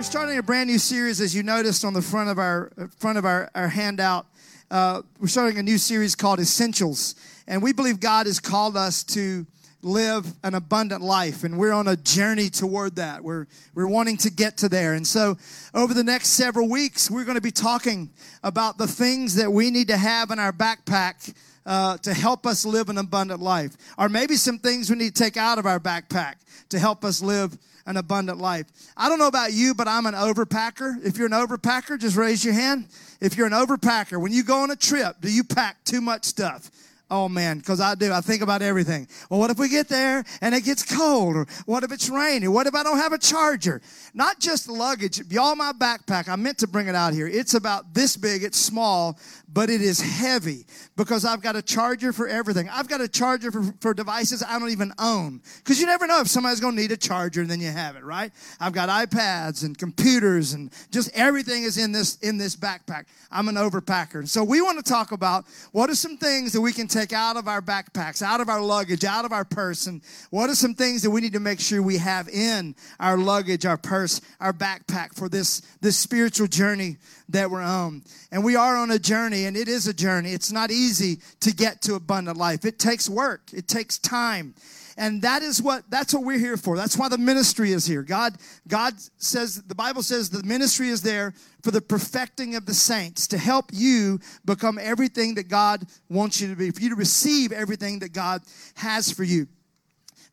[0.00, 3.18] We're starting a brand new series, as you noticed on the front of our front
[3.18, 4.24] of our, our handout.
[4.70, 7.14] Uh, we're starting a new series called Essentials,
[7.46, 9.46] and we believe God has called us to
[9.82, 13.22] live an abundant life, and we're on a journey toward that.
[13.22, 15.36] We're we're wanting to get to there, and so
[15.74, 18.08] over the next several weeks, we're going to be talking
[18.42, 21.34] about the things that we need to have in our backpack.
[21.66, 25.22] Uh, to help us live an abundant life, or maybe some things we need to
[25.22, 26.36] take out of our backpack
[26.70, 27.58] to help us live
[27.90, 28.66] an abundant life.
[28.96, 31.04] I don't know about you, but I'm an overpacker.
[31.04, 32.86] If you're an overpacker, just raise your hand.
[33.20, 36.24] If you're an overpacker, when you go on a trip, do you pack too much
[36.24, 36.70] stuff?
[37.10, 38.12] Oh man, because I do.
[38.12, 39.08] I think about everything.
[39.28, 41.34] Well, what if we get there and it gets cold?
[41.34, 42.46] Or what if it's rainy?
[42.46, 43.82] What if I don't have a charger?
[44.14, 45.20] Not just luggage.
[45.28, 47.26] Y'all, my backpack, I meant to bring it out here.
[47.26, 48.44] It's about this big.
[48.44, 52.68] It's small, but it is heavy because I've got a charger for everything.
[52.68, 55.40] I've got a charger for, for devices I don't even own.
[55.58, 57.96] Because you never know if somebody's going to need a charger and then you have
[57.96, 58.30] it, right?
[58.60, 63.06] I've got iPads and computers and just everything is in this, in this backpack.
[63.32, 64.28] I'm an overpacker.
[64.28, 67.12] So we want to talk about what are some things that we can take take
[67.14, 69.86] out of our backpacks, out of our luggage, out of our purse?
[69.86, 73.16] And what are some things that we need to make sure we have in our
[73.16, 76.98] luggage, our purse, our backpack for this, this spiritual journey
[77.32, 78.02] that we're on?
[78.30, 80.32] And we are on a journey, and it is a journey.
[80.32, 82.64] It's not easy to get to abundant life.
[82.64, 84.54] It takes work, it takes time.
[84.96, 86.76] And that is what that's what we're here for.
[86.76, 88.02] That's why the ministry is here.
[88.02, 88.36] God
[88.68, 93.26] god says the bible says the ministry is there for the perfecting of the saints
[93.28, 97.50] to help you become everything that god wants you to be for you to receive
[97.50, 98.42] everything that god
[98.74, 99.46] has for you.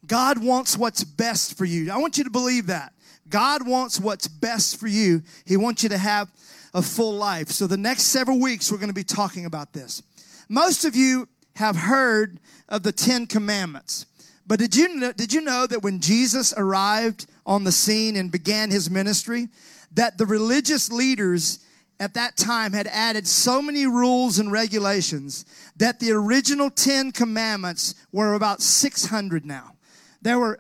[0.06, 1.90] God wants what's best for you.
[1.92, 2.94] I want you to believe that.
[3.30, 5.22] God wants what's best for you.
[5.46, 6.30] He wants you to have
[6.78, 10.02] a full life so the next several weeks we're going to be talking about this
[10.48, 14.06] most of you have heard of the ten commandments
[14.48, 18.32] but did you know, did you know that when Jesus arrived on the scene and
[18.32, 19.50] began his ministry,
[19.92, 21.60] that the religious leaders
[22.00, 27.96] at that time had added so many rules and regulations that the original 10 commandments
[28.14, 29.74] were about 600 now.
[30.22, 30.60] There were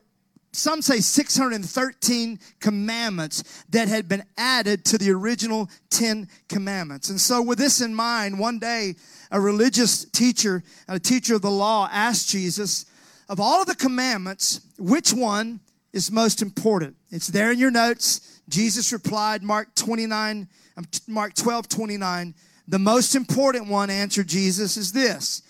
[0.53, 7.09] some say 613 commandments that had been added to the original 10 commandments.
[7.09, 8.95] And so, with this in mind, one day
[9.31, 12.85] a religious teacher, a teacher of the law, asked Jesus,
[13.29, 15.59] of all of the commandments, which one
[15.93, 16.95] is most important?
[17.11, 18.41] It's there in your notes.
[18.49, 20.47] Jesus replied, Mark 29,
[20.77, 22.35] um, Mark 12, 29.
[22.69, 25.41] The most important one, answered Jesus, is this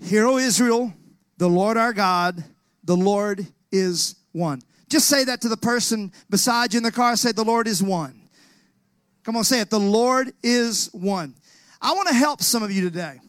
[0.00, 0.92] Hear, O Israel,
[1.38, 2.44] the Lord our God,
[2.84, 4.62] the Lord is one.
[4.88, 7.16] Just say that to the person beside you in the car.
[7.16, 8.20] Say, The Lord is one.
[9.24, 9.70] Come on, say it.
[9.70, 11.34] The Lord is one.
[11.80, 13.20] I want to help some of you today.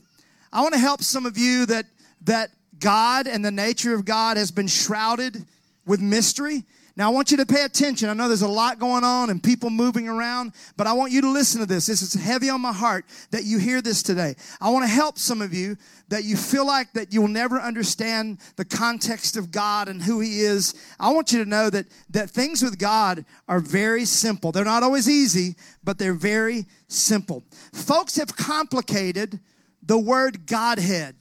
[0.51, 1.85] I want to help some of you that
[2.25, 2.49] that
[2.79, 5.45] God and the nature of God has been shrouded
[5.85, 6.63] with mystery.
[6.95, 8.07] Now, I want you to pay attention.
[8.07, 11.21] I know there's a lot going on and people moving around, but I want you
[11.21, 11.87] to listen to this.
[11.87, 14.35] This is heavy on my heart that you hear this today.
[14.61, 15.75] I want to help some of you
[16.09, 20.41] that you feel like that you'll never understand the context of God and who He
[20.41, 20.75] is.
[20.99, 24.51] I want you to know that, that things with God are very simple.
[24.51, 27.43] They're not always easy, but they're very simple.
[27.73, 29.39] Folks have complicated
[29.81, 31.15] the word Godhead.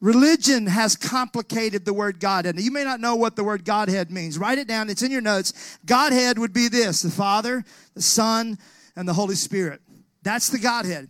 [0.00, 2.56] Religion has complicated the word Godhead.
[2.56, 4.38] Now, you may not know what the word Godhead means.
[4.38, 4.88] Write it down.
[4.88, 5.78] It's in your notes.
[5.84, 8.58] Godhead would be this the Father, the Son,
[8.96, 9.82] and the Holy Spirit.
[10.22, 11.08] That's the Godhead.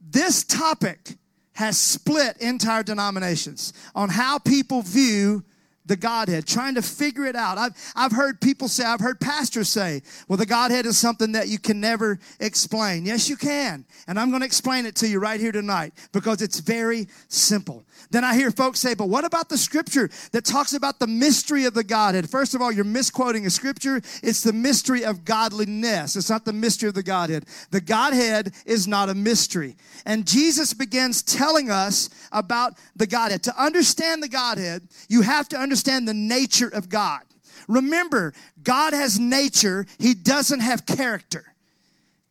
[0.00, 1.16] This topic
[1.52, 5.44] has split entire denominations on how people view
[5.86, 7.58] the Godhead, trying to figure it out.
[7.58, 11.48] I've, I've heard people say, I've heard pastors say, well, the Godhead is something that
[11.48, 13.04] you can never explain.
[13.04, 13.84] Yes, you can.
[14.08, 17.84] And I'm going to explain it to you right here tonight because it's very simple.
[18.10, 21.66] Then I hear folks say, but what about the scripture that talks about the mystery
[21.66, 22.30] of the Godhead?
[22.30, 24.00] First of all, you're misquoting a scripture.
[24.22, 26.16] It's the mystery of godliness.
[26.16, 27.44] It's not the mystery of the Godhead.
[27.70, 29.76] The Godhead is not a mystery.
[30.06, 33.42] And Jesus begins telling us about the Godhead.
[33.44, 37.22] To understand the Godhead, you have to understand understand the nature of God.
[37.66, 38.32] Remember,
[38.62, 41.52] God has nature, He doesn't have character.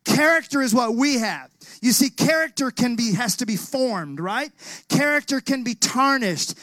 [0.06, 1.50] Character is what we have.
[1.82, 4.50] You see, character can be, has to be formed, right?
[4.88, 6.54] Character can be tarnished.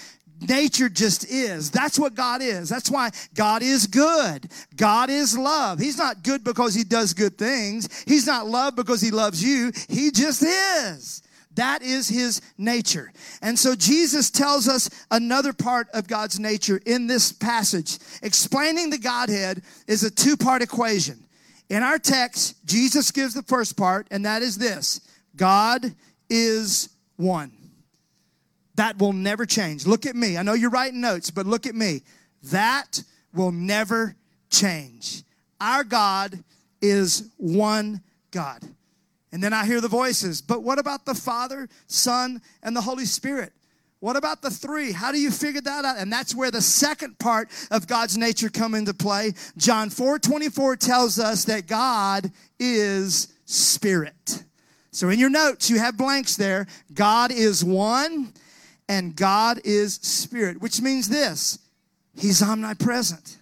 [0.41, 1.69] Nature just is.
[1.69, 2.67] That's what God is.
[2.67, 4.49] That's why God is good.
[4.75, 5.77] God is love.
[5.77, 8.03] He's not good because He does good things.
[8.07, 9.71] He's not love because He loves you.
[9.87, 11.21] He just is.
[11.55, 13.11] That is his nature.
[13.41, 17.99] And so Jesus tells us another part of God's nature in this passage.
[18.23, 21.25] Explaining the Godhead is a two part equation.
[21.69, 25.01] In our text, Jesus gives the first part, and that is this
[25.35, 25.93] God
[26.29, 27.51] is one.
[28.75, 29.85] That will never change.
[29.85, 30.37] Look at me.
[30.37, 32.01] I know you're writing notes, but look at me.
[32.43, 34.15] That will never
[34.49, 35.23] change.
[35.59, 36.43] Our God
[36.81, 38.01] is one
[38.31, 38.63] God.
[39.31, 43.05] And then I hear the voices, but what about the Father, Son, and the Holy
[43.05, 43.53] Spirit?
[44.01, 44.91] What about the three?
[44.91, 45.97] How do you figure that out?
[45.97, 49.33] And that's where the second part of God's nature come into play.
[49.57, 54.43] John 4 24 tells us that God is spirit.
[54.91, 56.65] So in your notes, you have blanks there.
[56.93, 58.33] God is one
[58.89, 61.59] and God is spirit, which means this
[62.15, 63.37] He's omnipresent,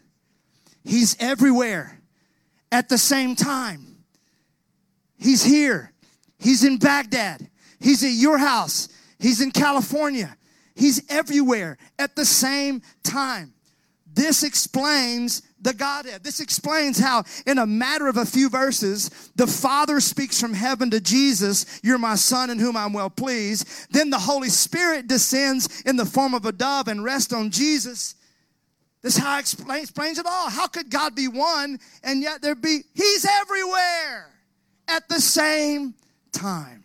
[0.83, 2.01] He's everywhere
[2.71, 3.88] at the same time.
[5.19, 5.91] He's here,
[6.39, 7.47] He's in Baghdad,
[7.79, 8.89] He's at your house,
[9.19, 10.35] He's in California.
[10.75, 13.53] He's everywhere at the same time.
[14.13, 16.23] This explains the Godhead.
[16.23, 20.89] This explains how, in a matter of a few verses, the Father speaks from heaven
[20.91, 23.67] to Jesus, You're my Son in whom I'm well pleased.
[23.91, 28.15] Then the Holy Spirit descends in the form of a dove and rests on Jesus.
[29.01, 30.49] This how explains, explains it all.
[30.49, 34.28] How could God be one and yet there be, He's everywhere
[34.89, 35.93] at the same
[36.31, 36.83] time?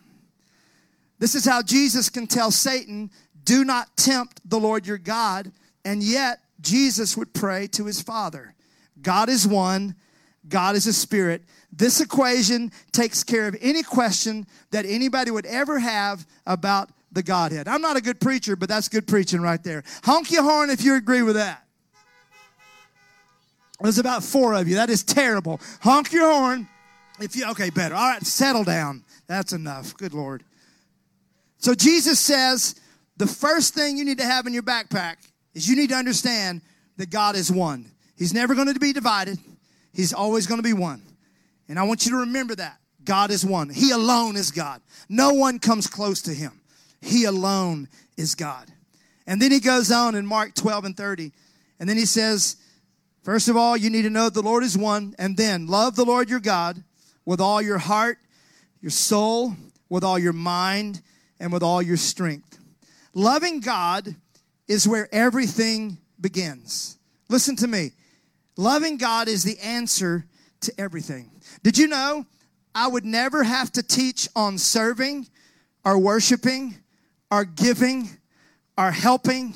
[1.18, 3.10] This is how Jesus can tell Satan,
[3.44, 5.50] do not tempt the Lord your God.
[5.84, 8.54] And yet, Jesus would pray to his Father.
[9.00, 9.96] God is one,
[10.48, 11.42] God is a spirit.
[11.72, 17.68] This equation takes care of any question that anybody would ever have about the Godhead.
[17.68, 19.84] I'm not a good preacher, but that's good preaching right there.
[20.02, 21.64] Honk your horn if you agree with that.
[23.80, 24.76] There's about four of you.
[24.76, 25.60] That is terrible.
[25.80, 26.68] Honk your horn
[27.20, 27.94] if you, okay, better.
[27.94, 29.04] All right, settle down.
[29.26, 29.96] That's enough.
[29.96, 30.42] Good Lord.
[31.58, 32.74] So Jesus says,
[33.16, 35.16] the first thing you need to have in your backpack
[35.54, 36.62] is you need to understand
[36.96, 37.90] that God is one.
[38.16, 39.38] He's never going to be divided.
[39.92, 41.02] He's always going to be one.
[41.68, 42.78] And I want you to remember that.
[43.04, 43.68] God is one.
[43.68, 44.80] He alone is God.
[45.08, 46.60] No one comes close to him.
[47.00, 48.66] He alone is God.
[49.26, 51.32] And then he goes on in Mark 12 and 30.
[51.78, 52.56] And then he says,
[53.22, 55.14] First of all, you need to know the Lord is one.
[55.18, 56.82] And then love the Lord your God
[57.24, 58.18] with all your heart,
[58.80, 59.54] your soul,
[59.88, 61.00] with all your mind,
[61.40, 62.58] and with all your strength.
[63.14, 64.14] Loving God
[64.68, 66.98] is where everything begins.
[67.28, 67.92] Listen to me.
[68.56, 70.26] Loving God is the answer
[70.60, 71.30] to everything.
[71.62, 72.26] Did you know
[72.74, 75.28] I would never have to teach on serving
[75.84, 76.76] or worshiping
[77.30, 78.08] or giving
[78.76, 79.54] or helping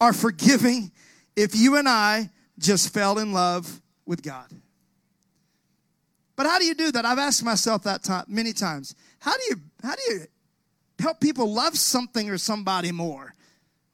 [0.00, 0.90] or forgiving
[1.36, 4.50] if you and I just fell in love with God?
[6.40, 7.04] But how do you do that?
[7.04, 8.94] I've asked myself that time many times.
[9.18, 10.20] How do you how do you
[10.98, 13.34] help people love something or somebody more.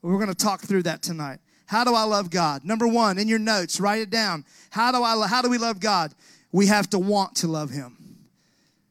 [0.01, 1.41] We're going to talk through that tonight.
[1.67, 2.65] How do I love God?
[2.65, 4.45] Number one, in your notes, write it down.
[4.71, 5.27] How do I?
[5.27, 6.15] How do we love God?
[6.53, 7.97] We have to want to love Him.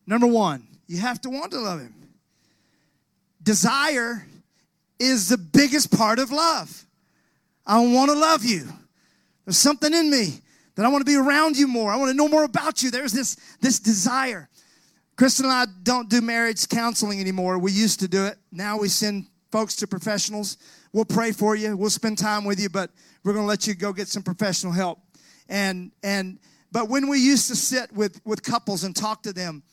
[0.05, 1.95] Number one, you have to want to love Him.
[3.41, 4.27] Desire
[4.99, 6.83] is the biggest part of love.
[7.65, 8.67] I want to love you.
[9.45, 10.41] There's something in me
[10.75, 11.91] that I want to be around you more.
[11.91, 12.91] I want to know more about you.
[12.91, 14.49] There's this this desire.
[15.15, 17.57] Kristen and I don't do marriage counseling anymore.
[17.57, 18.37] We used to do it.
[18.51, 20.57] Now we send folks to professionals.
[20.91, 21.77] We'll pray for you.
[21.77, 22.91] We'll spend time with you, but
[23.23, 24.99] we're going to let you go get some professional help.
[25.47, 26.39] And and
[26.71, 29.63] but when we used to sit with with couples and talk to them,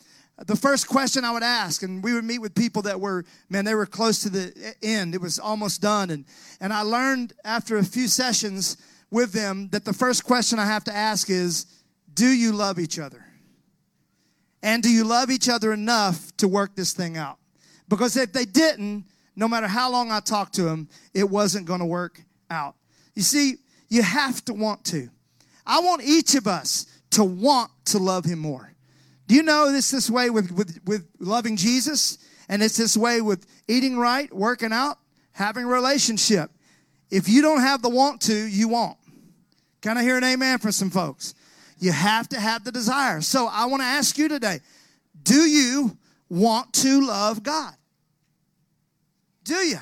[0.46, 3.64] the first question I would ask, and we would meet with people that were, man,
[3.64, 5.14] they were close to the end.
[5.14, 6.10] It was almost done.
[6.10, 6.24] And,
[6.60, 8.76] and I learned after a few sessions
[9.12, 11.66] with them that the first question I have to ask is,
[12.14, 13.24] do you love each other?
[14.62, 17.38] And do you love each other enough to work this thing out?
[17.88, 19.04] Because if they didn't,
[19.36, 22.74] no matter how long I talked to them, it wasn't going to work out.
[23.14, 23.56] You see,
[23.88, 25.08] you have to want to.
[25.66, 28.72] I want each of us to want to love him more.
[29.26, 32.18] Do you know this this way with, with, with loving Jesus?
[32.48, 34.98] And it's this way with eating right, working out,
[35.32, 36.50] having a relationship.
[37.10, 38.96] If you don't have the want to, you won't.
[39.82, 41.34] Can I hear an amen from some folks?
[41.78, 43.20] You have to have the desire.
[43.20, 44.60] So I want to ask you today
[45.24, 45.96] do you
[46.28, 47.74] want to love God?
[49.44, 49.78] Do you?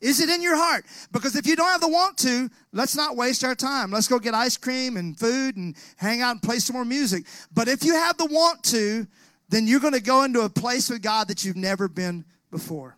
[0.00, 0.84] Is it in your heart?
[1.10, 3.90] Because if you don't have the want to, let's not waste our time.
[3.90, 7.24] Let's go get ice cream and food and hang out and play some more music.
[7.52, 9.06] But if you have the want to,
[9.48, 12.96] then you're going to go into a place with God that you've never been before.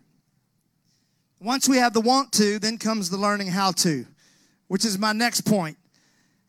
[1.39, 4.05] Once we have the want to, then comes the learning how to,
[4.67, 5.78] which is my next point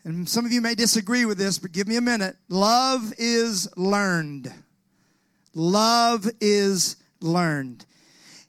[0.05, 2.37] and some of you may disagree with this, but give me a minute.
[2.49, 4.53] Love is learned.
[5.55, 7.85] Love is learned.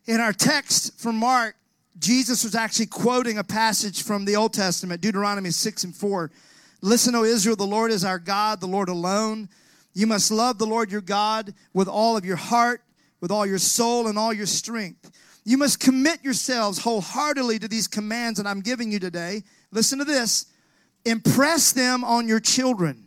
[0.08, 1.56] In our text from Mark,
[2.00, 6.32] Jesus was actually quoting a passage from the Old Testament, Deuteronomy 6 and 4.
[6.82, 9.50] Listen, O Israel, the Lord is our God, the Lord alone.
[9.94, 12.82] You must love the Lord your God with all of your heart,
[13.20, 15.12] with all your soul, and all your strength.
[15.44, 19.44] You must commit yourselves wholeheartedly to these commands that I'm giving you today.
[19.72, 20.46] Listen to this
[21.06, 23.06] Impress them on your children.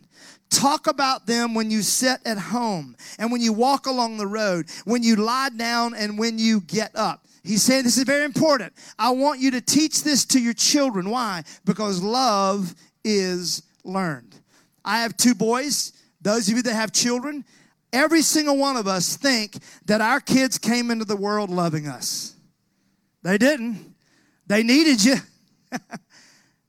[0.49, 4.67] Talk about them when you sit at home and when you walk along the road,
[4.85, 7.25] when you lie down and when you get up.
[7.43, 8.73] He's saying this is very important.
[8.97, 11.09] I want you to teach this to your children.
[11.09, 11.43] Why?
[11.63, 12.73] Because love
[13.03, 14.35] is learned.
[14.83, 15.93] I have two boys.
[16.21, 17.45] Those of you that have children,
[17.93, 22.35] every single one of us think that our kids came into the world loving us.
[23.21, 23.95] They didn't.
[24.47, 25.15] They needed you,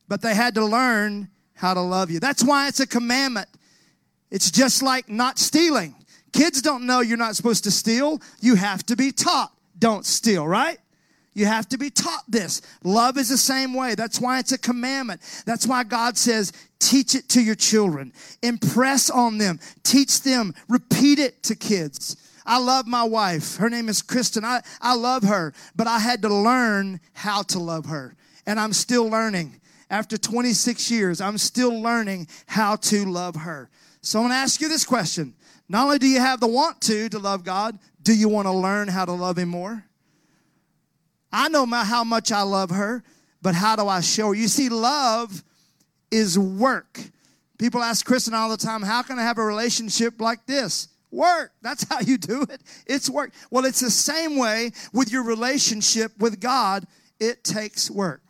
[0.08, 2.20] but they had to learn how to love you.
[2.20, 3.48] That's why it's a commandment.
[4.30, 5.94] It's just like not stealing.
[6.32, 8.20] Kids don't know you're not supposed to steal.
[8.40, 10.78] You have to be taught don't steal, right?
[11.34, 12.62] You have to be taught this.
[12.82, 13.94] Love is the same way.
[13.94, 15.20] That's why it's a commandment.
[15.44, 18.12] That's why God says, teach it to your children.
[18.42, 19.60] Impress on them.
[19.82, 20.54] Teach them.
[20.68, 22.16] Repeat it to kids.
[22.46, 23.56] I love my wife.
[23.56, 24.44] Her name is Kristen.
[24.44, 28.14] I, I love her, but I had to learn how to love her.
[28.46, 29.60] And I'm still learning.
[29.88, 33.70] After 26 years, I'm still learning how to love her.
[34.00, 35.34] So I'm going to ask you this question.
[35.68, 38.52] Not only do you have the want to to love God, do you want to
[38.52, 39.84] learn how to love Him more?
[41.32, 43.02] I know how much I love her,
[43.42, 44.34] but how do I show her?
[44.34, 45.42] You see, love
[46.10, 47.00] is work.
[47.58, 50.88] People ask Kristen all the time, how can I have a relationship like this?
[51.10, 51.52] Work.
[51.62, 52.60] That's how you do it.
[52.86, 53.32] It's work.
[53.50, 56.86] Well, it's the same way with your relationship with God.
[57.18, 58.22] It takes work.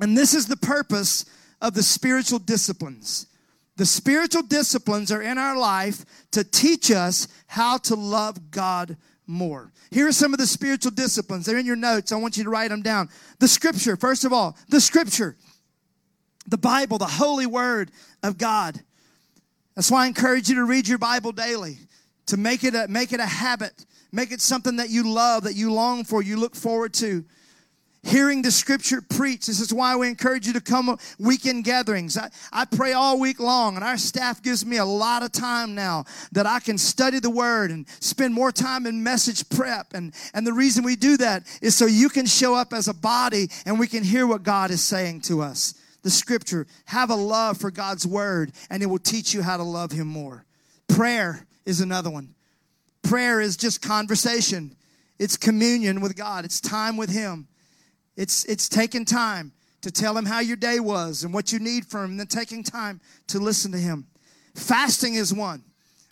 [0.00, 1.24] And this is the purpose
[1.60, 3.26] of the spiritual disciplines.
[3.76, 9.72] The spiritual disciplines are in our life to teach us how to love God more.
[9.90, 11.46] Here are some of the spiritual disciplines.
[11.46, 12.12] They're in your notes.
[12.12, 13.08] I want you to write them down.
[13.38, 15.36] The scripture, first of all, the scripture,
[16.46, 17.90] the Bible, the holy word
[18.22, 18.80] of God.
[19.76, 21.78] That's why I encourage you to read your Bible daily,
[22.26, 25.54] to make it a, make it a habit, make it something that you love, that
[25.54, 27.24] you long for, you look forward to
[28.08, 29.46] hearing the scripture preached.
[29.46, 32.16] This is why we encourage you to come weekend gatherings.
[32.16, 35.74] I, I pray all week long, and our staff gives me a lot of time
[35.74, 39.92] now that I can study the word and spend more time in message prep.
[39.94, 42.94] And, and the reason we do that is so you can show up as a
[42.94, 45.74] body and we can hear what God is saying to us.
[46.02, 49.62] The scripture, have a love for God's word, and it will teach you how to
[49.62, 50.44] love Him more.
[50.88, 52.34] Prayer is another one.
[53.02, 54.74] Prayer is just conversation.
[55.18, 56.44] It's communion with God.
[56.44, 57.48] It's time with Him.
[58.18, 61.86] It's, it's taking time to tell him how your day was and what you need
[61.86, 64.08] from him, and then taking time to listen to him.
[64.56, 65.62] Fasting is one.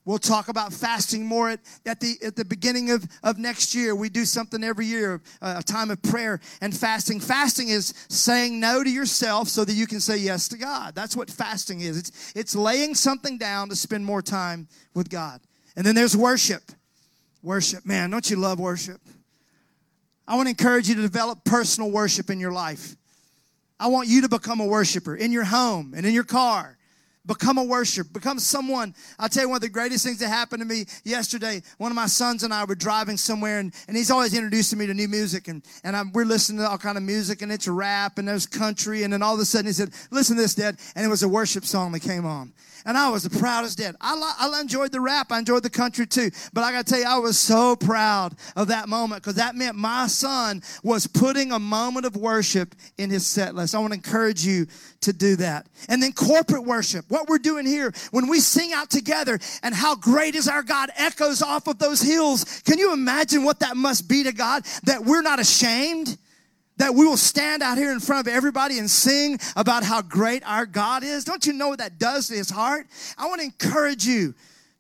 [0.05, 3.97] We'll talk about fasting more at, at, the, at the beginning of, of next year.
[3.97, 7.19] We do something every year, a time of prayer and fasting.
[7.19, 10.95] Fasting is saying no to yourself so that you can say yes to God.
[10.95, 11.99] That's what fasting is.
[11.99, 15.41] It's, it's laying something down to spend more time with God.
[15.75, 16.63] And then there's worship.
[17.43, 17.85] Worship.
[17.85, 19.01] Man, don't you love worship?
[20.29, 22.97] I want to encourage you to develop personal worship in your life.
[23.79, 26.76] I want you to become a worshiper in your home and in your car.
[27.27, 28.09] Become a worshiper.
[28.13, 28.95] Become someone.
[29.19, 31.63] I'll tell you one of the greatest things that happened to me yesterday.
[31.79, 34.87] One of my sons and I were driving somewhere, and, and he's always introducing me
[34.87, 35.49] to new music.
[35.49, 38.47] And, and I'm, we're listening to all kind of music, and it's rap, and there's
[38.47, 39.03] country.
[39.03, 40.79] And then all of a sudden he said, Listen to this, Dad.
[40.95, 42.53] And it was a worship song that came on
[42.87, 43.97] and I was the proudest dad.
[44.01, 46.31] I, I enjoyed the rap, I enjoyed the country too.
[46.53, 49.57] But I got to tell you, I was so proud of that moment because that
[49.57, 53.75] meant my son was putting a moment of worship in his set list.
[53.75, 54.67] I want to encourage you
[55.01, 55.67] to do that.
[55.89, 59.97] And then corporate worship, what we're doing here when we sing out together and how
[59.97, 62.63] great is our God echoes off of those hills.
[62.65, 66.17] Can you imagine what that must be to God that we're not ashamed?
[66.79, 70.43] that we will stand out here in front of everybody and sing about how great
[70.47, 71.25] our God is.
[71.25, 72.87] Don't you know what that does to his heart?
[73.17, 74.35] I want to encourage you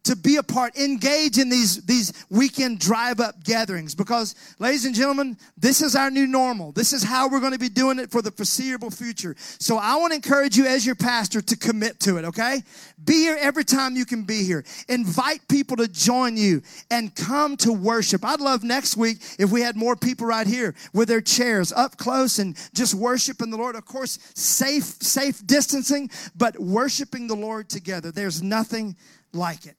[0.06, 4.94] to be a part, engage in these, these weekend drive up gatherings because, ladies and
[4.94, 6.72] gentlemen, this is our new normal.
[6.72, 9.34] This is how we're going to be doing it for the foreseeable future.
[9.38, 12.62] So I want to encourage you as your pastor to commit to it, okay?
[13.04, 14.64] Be here every time you can be here.
[14.88, 18.24] Invite people to join you and come to worship.
[18.24, 21.96] I'd love next week if we had more people right here with their chairs up
[21.96, 23.76] close and just worshiping the Lord.
[23.76, 28.10] Of course, safe, safe distancing, but worshiping the Lord together.
[28.10, 28.96] There's nothing
[29.32, 29.76] like it.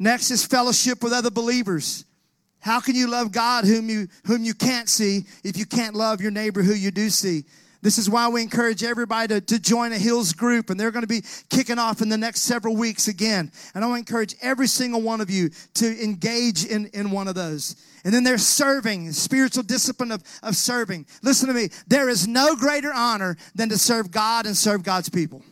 [0.00, 2.06] Next is fellowship with other believers.
[2.58, 6.22] How can you love God whom you, whom you can't see if you can't love
[6.22, 7.44] your neighbor who you do see?
[7.82, 11.02] This is why we encourage everybody to, to join a Hills group, and they're going
[11.02, 13.52] to be kicking off in the next several weeks again.
[13.74, 17.28] And I want to encourage every single one of you to engage in, in one
[17.28, 17.76] of those.
[18.02, 21.06] And then there's serving, spiritual discipline of, of serving.
[21.22, 21.68] Listen to me.
[21.86, 25.42] There is no greater honor than to serve God and serve God's people.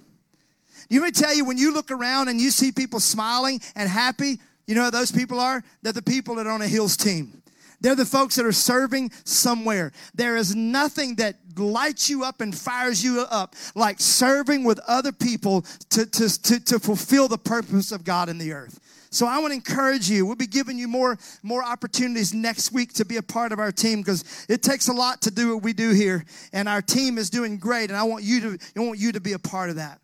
[0.88, 4.38] You may tell you when you look around and you see people smiling and happy,
[4.66, 5.62] you know those people are?
[5.82, 7.42] They're the people that are on a Hills team.
[7.80, 9.92] They're the folks that are serving somewhere.
[10.14, 15.12] There is nothing that lights you up and fires you up like serving with other
[15.12, 18.80] people to, to, to, to fulfill the purpose of God in the earth.
[19.10, 20.26] So I want to encourage you.
[20.26, 23.72] We'll be giving you more, more opportunities next week to be a part of our
[23.72, 26.24] team because it takes a lot to do what we do here.
[26.52, 27.90] And our team is doing great.
[27.90, 30.00] And I want you to, I want you to be a part of that.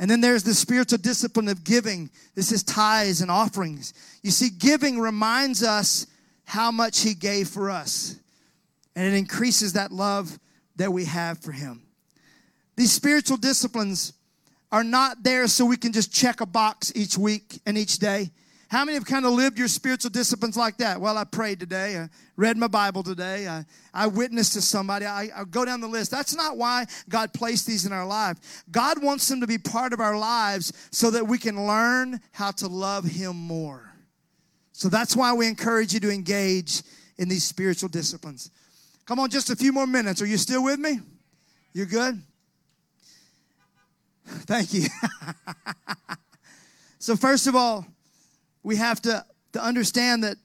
[0.00, 2.08] And then there's the spiritual discipline of giving.
[2.34, 3.92] This is tithes and offerings.
[4.22, 6.06] You see, giving reminds us
[6.44, 8.16] how much He gave for us,
[8.96, 10.38] and it increases that love
[10.76, 11.82] that we have for Him.
[12.76, 14.14] These spiritual disciplines
[14.72, 18.30] are not there so we can just check a box each week and each day.
[18.70, 21.00] How many have kind of lived your spiritual disciplines like that?
[21.00, 21.98] Well, I prayed today.
[21.98, 23.48] I read my Bible today.
[23.48, 25.06] I, I witnessed to somebody.
[25.06, 26.12] I, I go down the list.
[26.12, 28.62] That's not why God placed these in our life.
[28.70, 32.52] God wants them to be part of our lives so that we can learn how
[32.52, 33.92] to love Him more.
[34.70, 36.82] So that's why we encourage you to engage
[37.18, 38.52] in these spiritual disciplines.
[39.04, 40.22] Come on, just a few more minutes.
[40.22, 41.00] Are you still with me?
[41.72, 42.22] You good?
[44.24, 44.86] Thank you.
[47.00, 47.84] so, first of all,
[48.62, 50.36] we have to, to understand that,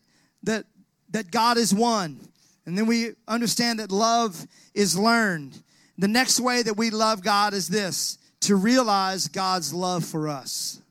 [0.43, 0.65] that,
[1.12, 2.19] that God is one.
[2.65, 5.62] And then we understand that love is learned.
[5.98, 10.81] The next way that we love God is this to realize God's love for us.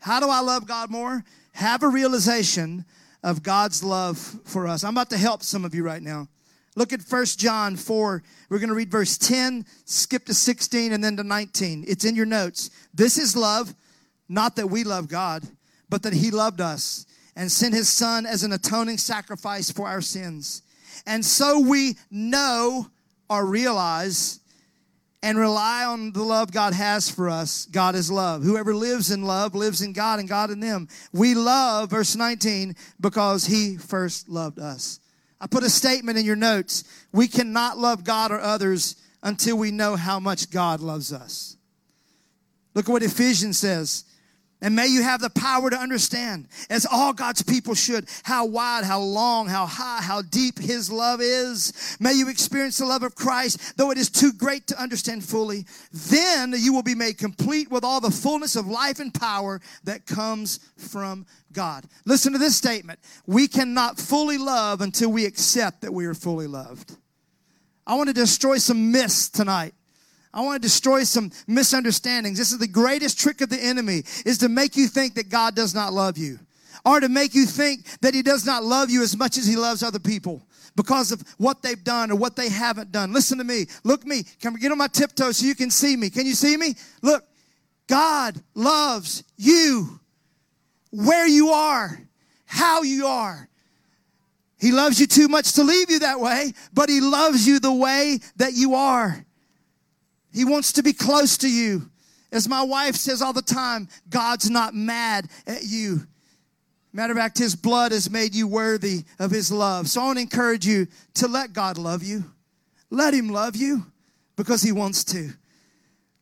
[0.00, 1.24] How do I love God more?
[1.52, 2.84] Have a realization
[3.22, 4.84] of God's love for us.
[4.84, 6.28] I'm about to help some of you right now.
[6.76, 8.22] Look at 1 John 4.
[8.48, 11.84] We're going to read verse 10, skip to 16, and then to 19.
[11.86, 12.70] It's in your notes.
[12.92, 13.74] This is love,
[14.28, 15.44] not that we love God,
[15.94, 20.00] but that He loved us and sent His Son as an atoning sacrifice for our
[20.00, 20.62] sins.
[21.06, 22.88] And so we know
[23.30, 24.40] or realize
[25.22, 27.66] and rely on the love God has for us.
[27.66, 28.42] God is love.
[28.42, 30.88] Whoever lives in love lives in God and God in them.
[31.12, 34.98] We love, verse 19, because He first loved us.
[35.40, 36.82] I put a statement in your notes.
[37.12, 41.56] We cannot love God or others until we know how much God loves us.
[42.74, 44.06] Look at what Ephesians says.
[44.64, 48.84] And may you have the power to understand, as all God's people should, how wide,
[48.84, 51.98] how long, how high, how deep His love is.
[52.00, 55.66] May you experience the love of Christ, though it is too great to understand fully.
[55.92, 60.06] Then you will be made complete with all the fullness of life and power that
[60.06, 61.84] comes from God.
[62.06, 63.00] Listen to this statement.
[63.26, 66.96] We cannot fully love until we accept that we are fully loved.
[67.86, 69.74] I want to destroy some myths tonight.
[70.34, 72.36] I want to destroy some misunderstandings.
[72.36, 75.54] This is the greatest trick of the enemy is to make you think that God
[75.54, 76.40] does not love you
[76.84, 79.54] or to make you think that he does not love you as much as he
[79.54, 80.42] loves other people
[80.74, 83.12] because of what they've done or what they haven't done.
[83.12, 83.66] Listen to me.
[83.84, 84.24] Look me.
[84.40, 86.10] Can we get on my tiptoes so you can see me?
[86.10, 86.74] Can you see me?
[87.00, 87.24] Look,
[87.86, 90.00] God loves you
[90.90, 91.96] where you are,
[92.44, 93.48] how you are.
[94.58, 97.72] He loves you too much to leave you that way, but he loves you the
[97.72, 99.24] way that you are.
[100.34, 101.88] He wants to be close to you.
[102.32, 106.00] As my wife says all the time, God's not mad at you.
[106.92, 109.88] Matter of fact, His blood has made you worthy of His love.
[109.88, 112.24] So I want to encourage you to let God love you.
[112.90, 113.86] Let Him love you
[114.36, 115.30] because He wants to.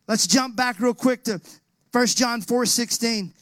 [0.07, 1.41] Let's jump back real quick to
[1.91, 3.33] 1 John 4 16.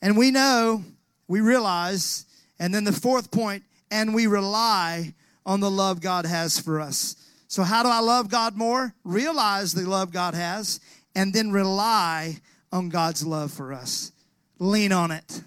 [0.00, 0.82] And we know,
[1.28, 2.24] we realize,
[2.58, 7.16] and then the fourth point, and we rely on the love God has for us.
[7.54, 8.92] So, how do I love God more?
[9.04, 10.80] Realize the love God has,
[11.14, 12.38] and then rely
[12.72, 14.10] on God's love for us.
[14.58, 15.40] Lean on it,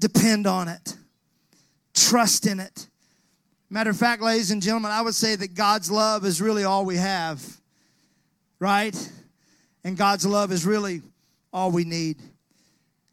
[0.00, 0.96] depend on it,
[1.94, 2.88] trust in it.
[3.70, 6.84] Matter of fact, ladies and gentlemen, I would say that God's love is really all
[6.84, 7.40] we have,
[8.58, 9.12] right?
[9.84, 11.02] And God's love is really
[11.52, 12.16] all we need.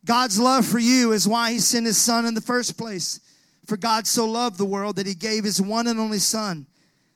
[0.03, 3.19] God's love for you is why He sent His Son in the first place.
[3.67, 6.65] For God so loved the world that He gave His one and only Son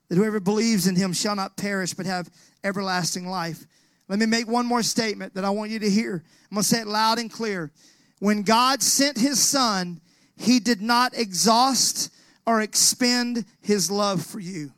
[0.10, 2.30] that whoever believes in him shall not perish but have
[2.64, 3.66] everlasting life.
[4.08, 6.24] Let me make one more statement that I want you to hear.
[6.52, 7.72] I'm going to say it loud and clear.
[8.20, 10.02] When God sent his son,
[10.38, 12.14] he did not exhaust
[12.46, 14.72] or expend his love for you.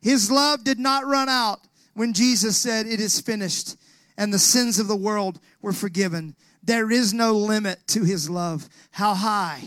[0.00, 1.60] His love did not run out
[1.94, 3.76] when Jesus said, It is finished,
[4.16, 6.34] and the sins of the world were forgiven.
[6.62, 8.68] There is no limit to his love.
[8.92, 9.62] How high,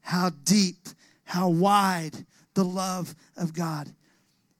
[0.00, 0.88] how deep,
[1.24, 3.92] how wide the love of God.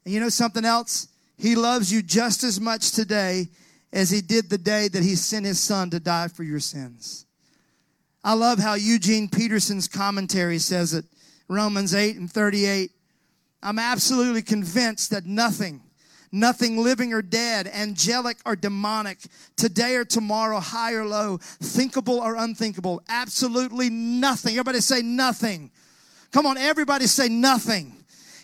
[0.05, 1.09] And you know something else?
[1.37, 3.49] He loves you just as much today
[3.93, 7.27] as he did the day that he sent his son to die for your sins.
[8.25, 11.05] I love how Eugene Peterson's commentary says it,
[11.49, 12.91] Romans 8 and 38.
[13.63, 15.83] I'm absolutely convinced that nothing,
[16.31, 19.19] nothing living or dead, angelic or demonic,
[19.57, 24.53] today or tomorrow, high or low, thinkable or unthinkable, absolutely nothing.
[24.53, 25.71] Everybody say nothing
[26.33, 27.95] Come on, everybody say nothing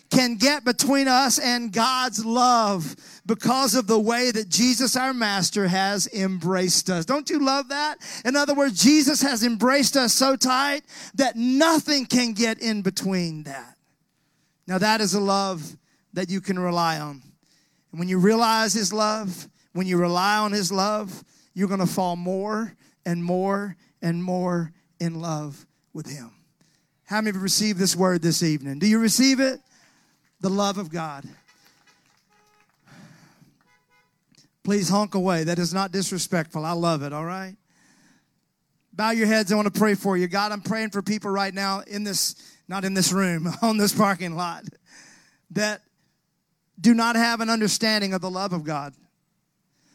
[0.09, 2.95] can get between us and God's love
[3.25, 7.05] because of the way that Jesus, our Master, has embraced us.
[7.05, 7.97] Don't you love that?
[8.25, 10.81] In other words, Jesus has embraced us so tight
[11.15, 13.75] that nothing can get in between that.
[14.67, 15.77] Now, that is a love
[16.13, 17.21] that you can rely on.
[17.91, 21.85] And when you realize His love, when you rely on His love, you're going to
[21.85, 26.31] fall more and more and more in love with Him.
[27.05, 28.79] How many of you received this word this evening?
[28.79, 29.59] Do you receive it?
[30.41, 31.25] The love of God.
[34.63, 35.43] Please honk away.
[35.45, 36.65] That is not disrespectful.
[36.65, 37.55] I love it, all right?
[38.93, 39.51] Bow your heads.
[39.51, 40.27] I want to pray for you.
[40.27, 42.35] God, I'm praying for people right now in this,
[42.67, 44.65] not in this room, on this parking lot,
[45.51, 45.81] that
[46.79, 48.93] do not have an understanding of the love of God.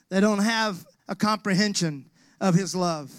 [0.09, 3.12] They don't have a comprehension of His love.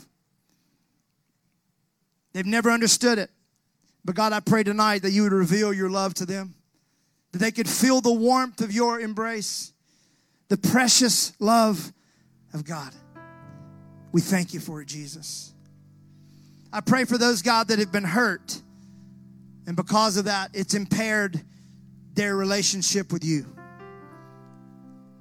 [2.34, 3.30] They've never understood it.
[4.04, 6.54] But God, I pray tonight that you would reveal your love to them
[7.36, 9.74] that they could feel the warmth of your embrace,
[10.48, 11.92] the precious love
[12.54, 12.94] of God.
[14.14, 15.52] We thank you for it, Jesus.
[16.72, 18.62] I pray for those, God, that have been hurt,
[19.68, 21.42] and because of that, it's impaired
[22.14, 23.46] their relationship with you.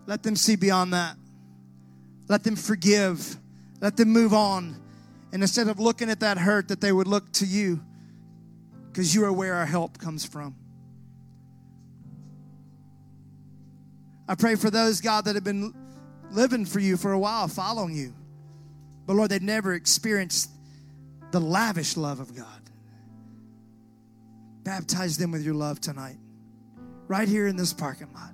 [0.07, 1.17] Let them see beyond that.
[2.29, 3.37] Let them forgive.
[3.81, 4.81] Let them move on.
[5.33, 7.81] And instead of looking at that hurt, that they would look to you
[8.87, 10.55] because you are where our help comes from.
[14.29, 15.75] I pray for those, God, that have been
[16.31, 18.15] living for you for a while, following you.
[19.07, 20.51] But Lord, they've never experienced
[21.31, 22.47] the lavish love of God.
[24.63, 26.17] Baptize them with your love tonight,
[27.07, 28.31] right here in this parking lot.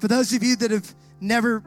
[0.00, 1.62] For those of you that have never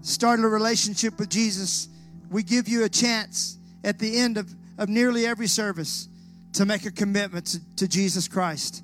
[0.00, 1.88] started a relationship with Jesus,
[2.28, 6.08] we give you a chance at the end of, of nearly every service
[6.54, 8.82] to make a commitment to, to Jesus Christ.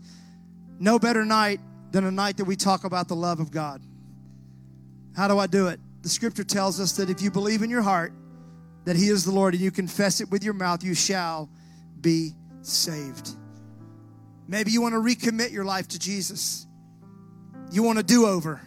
[0.78, 1.60] No better night
[1.90, 3.82] than a night that we talk about the love of God.
[5.16, 5.80] How do I do it?
[6.02, 8.12] The scripture tells us that if you believe in your heart
[8.84, 11.50] that He is the Lord and you confess it with your mouth, you shall
[12.00, 13.30] be saved.
[14.46, 16.66] Maybe you want to recommit your life to Jesus.
[17.70, 18.60] You want a do over.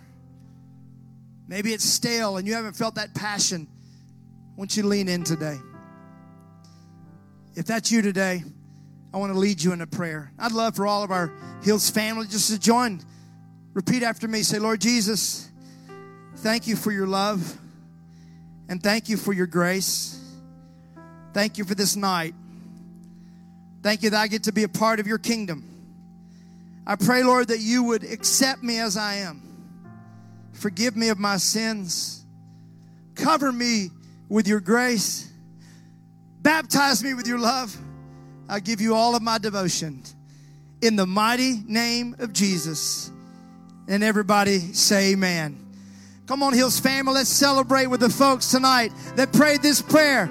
[1.47, 3.67] Maybe it's stale and you haven't felt that passion.
[3.69, 5.59] I want you to lean in today.
[7.55, 8.43] If that's you today,
[9.13, 10.31] I want to lead you in a prayer.
[10.39, 13.01] I'd love for all of our Hills family just to join.
[13.73, 14.41] Repeat after me.
[14.41, 15.49] Say, Lord Jesus,
[16.37, 17.57] thank you for your love
[18.69, 20.17] and thank you for your grace.
[21.33, 22.33] Thank you for this night.
[23.83, 25.67] Thank you that I get to be a part of your kingdom.
[26.85, 29.41] I pray, Lord, that you would accept me as I am.
[30.53, 32.25] Forgive me of my sins.
[33.15, 33.89] Cover me
[34.29, 35.31] with your grace.
[36.41, 37.77] Baptize me with your love.
[38.51, 40.03] I give you all of my devotion
[40.81, 43.09] in the mighty name of Jesus.
[43.87, 45.57] And everybody say amen.
[46.27, 50.29] Come on, Hills family, let's celebrate with the folks tonight that prayed this prayer.